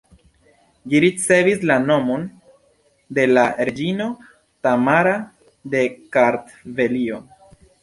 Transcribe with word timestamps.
Ĝi 0.93 1.01
ricevis 1.03 1.61
la 1.71 1.75
nomon 1.83 2.23
de 3.19 3.27
la 3.33 3.45
reĝino 3.69 4.09
Tamara 4.69 5.15
de 5.77 5.85
Kartvelio. 6.19 7.25